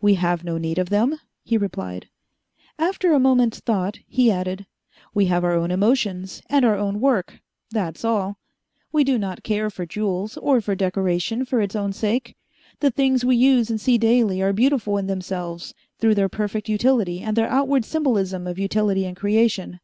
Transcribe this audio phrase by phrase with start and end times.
[0.00, 2.08] "We have no need of them," he replied.
[2.76, 4.66] After a moment's thought, he added,
[5.14, 7.38] "We have our own emotions, and our own work
[7.70, 8.38] that's all.
[8.90, 12.34] We do not care for jewels, or for decoration for its own sake.
[12.80, 17.20] The things we use and see daily are beautiful in themselves, through their perfect utility
[17.20, 19.78] and their outward symbolism of utility and creation.